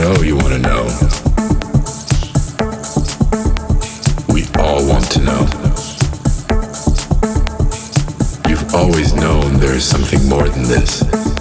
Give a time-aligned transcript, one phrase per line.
[0.00, 0.84] know you want to know.
[4.32, 5.42] We all want to know.
[8.48, 11.39] You've always known there is something more than this.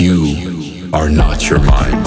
[0.00, 2.06] you are not your mind.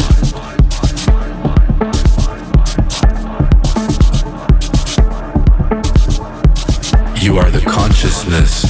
[7.21, 8.61] You are the consciousness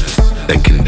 [0.48, 0.81] that can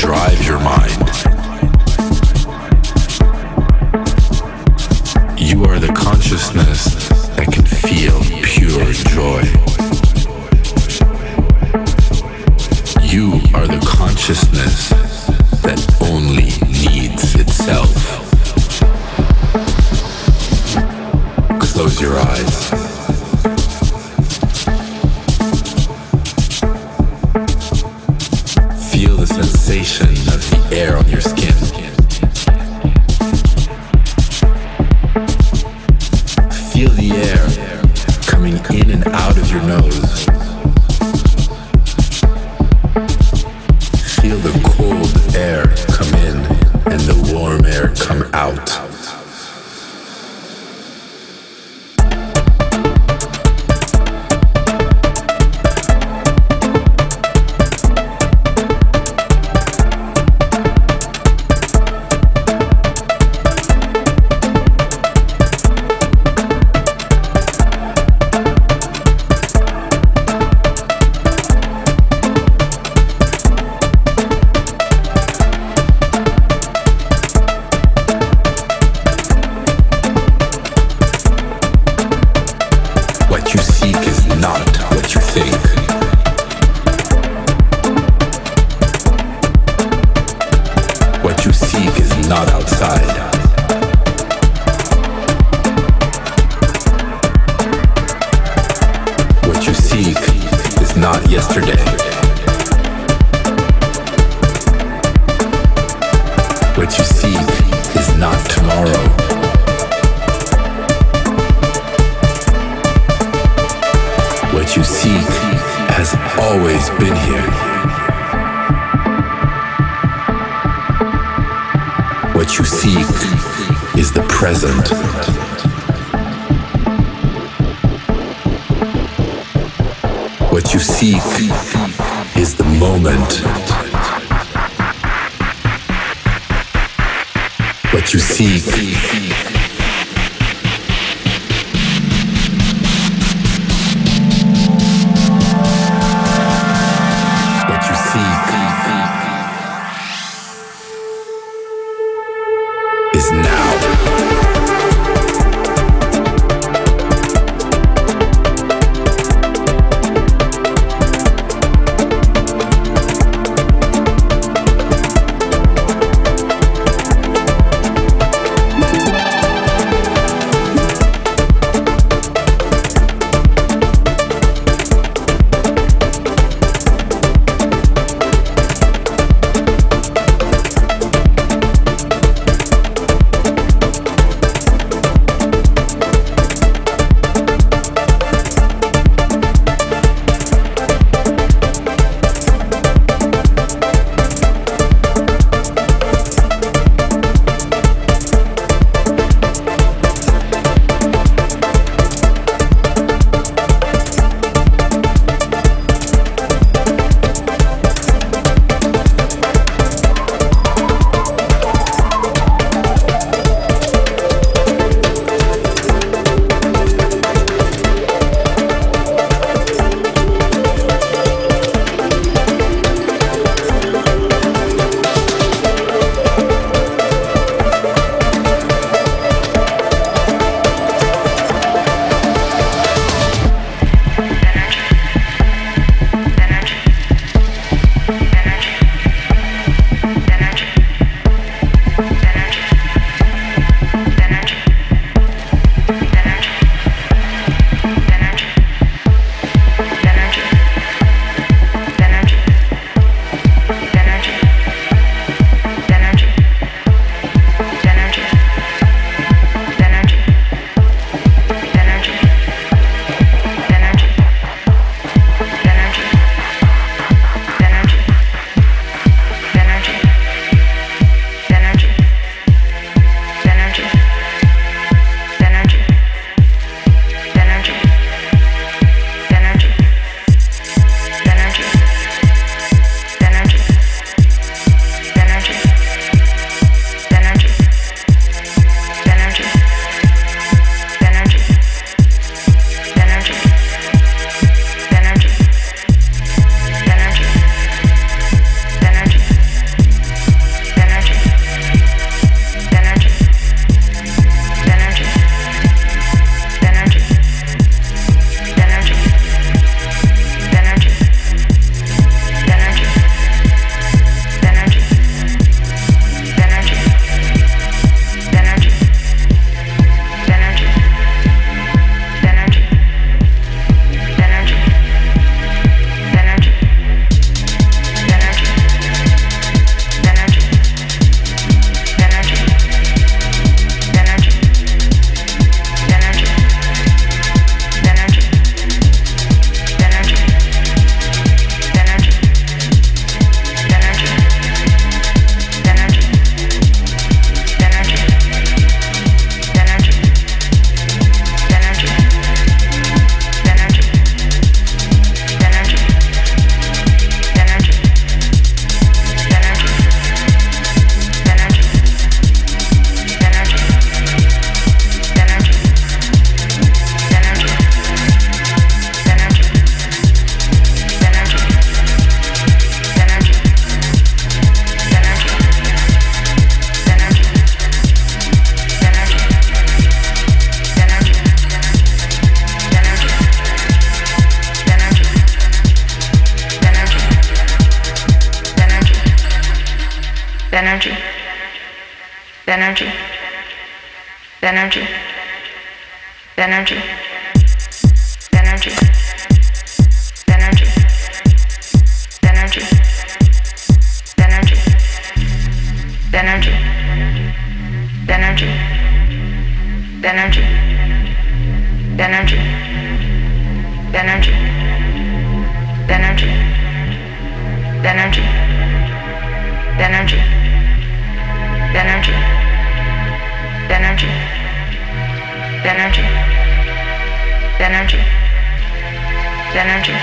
[429.64, 429.93] energy,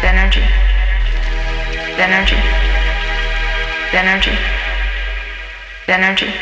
[0.00, 0.40] the energy,
[1.96, 2.36] the energy,
[3.92, 4.32] the energy,
[5.86, 6.32] the energy,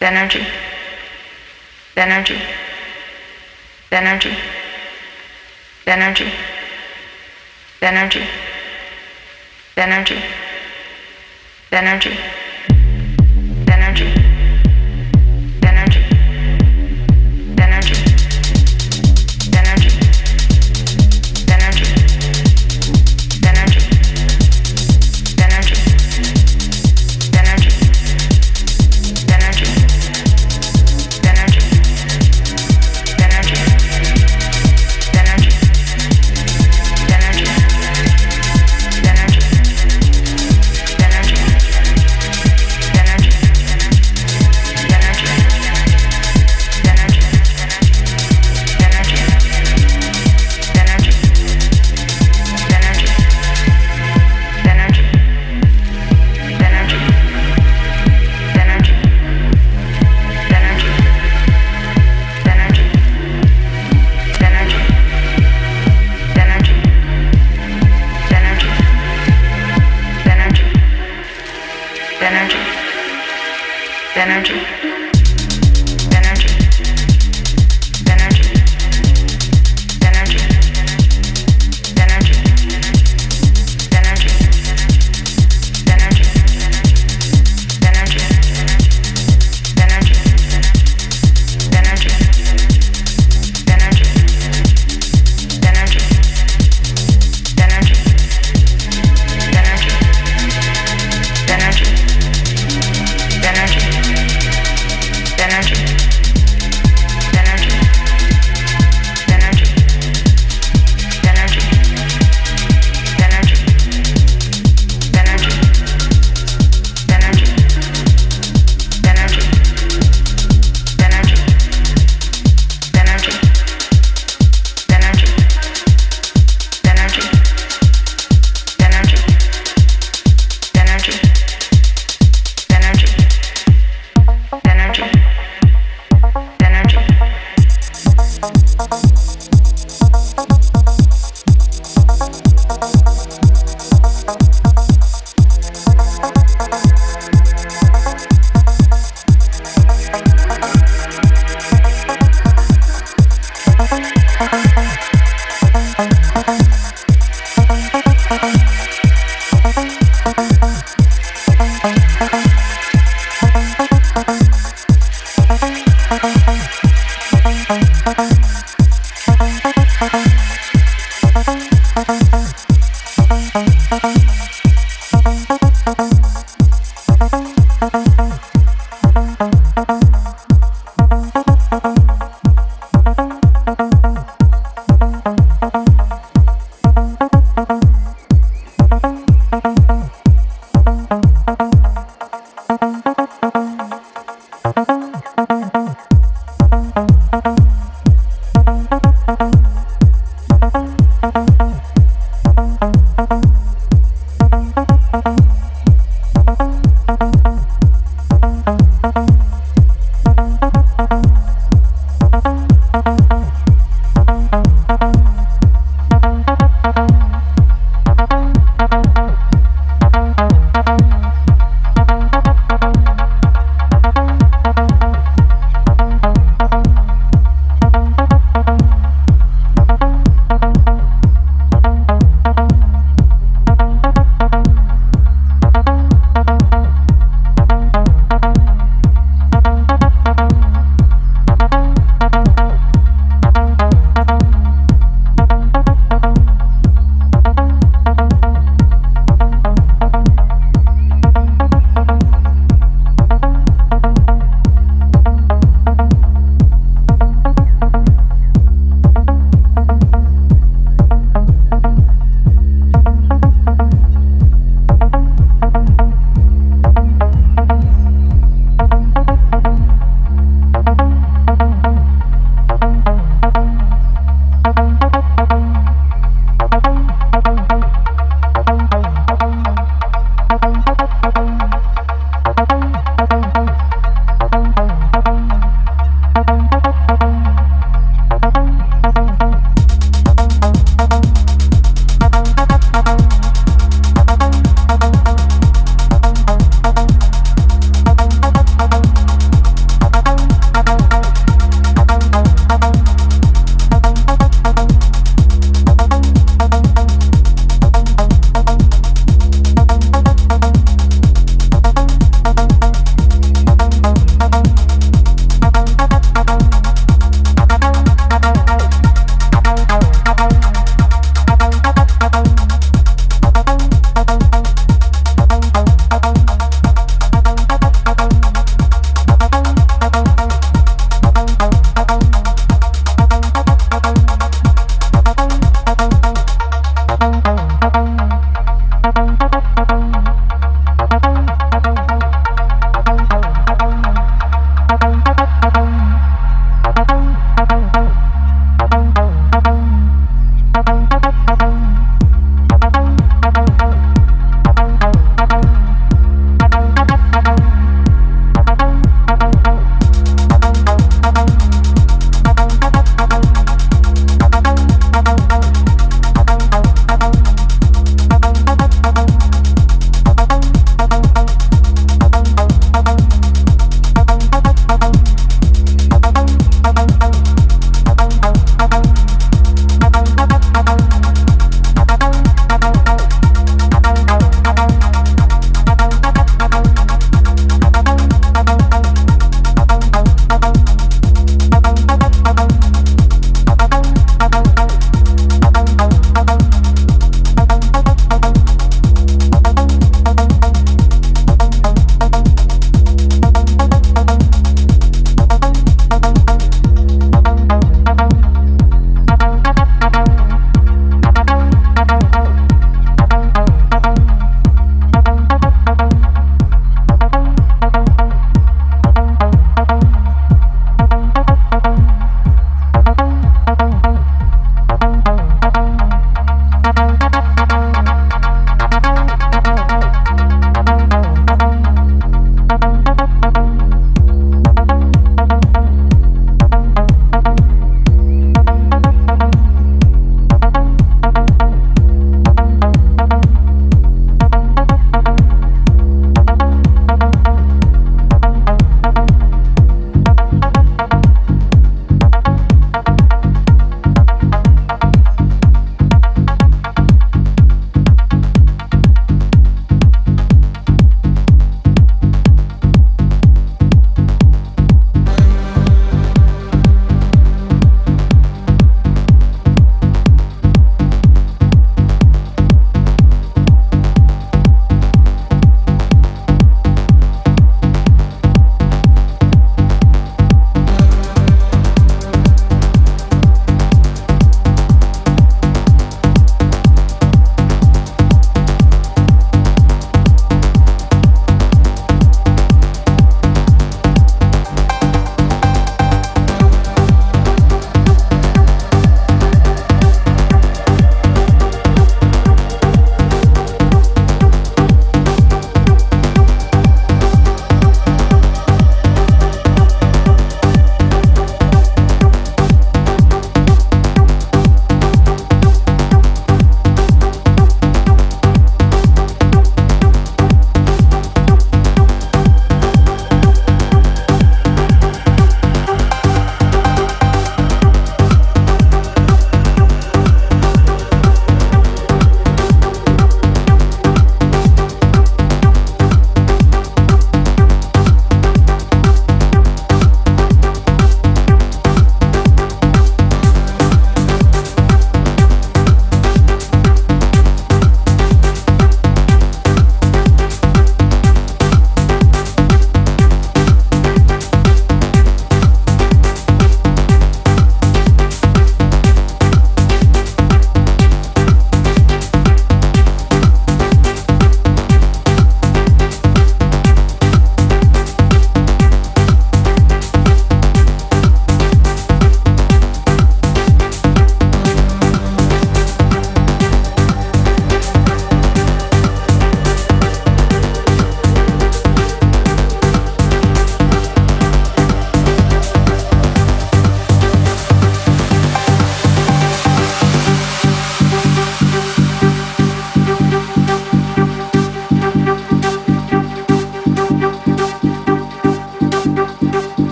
[0.00, 0.42] the energy,
[1.94, 2.36] the energy,
[3.90, 4.36] the energy,
[5.84, 6.32] the energy,
[7.80, 8.26] the energy,
[9.76, 10.18] the energy,
[11.70, 12.43] the energy.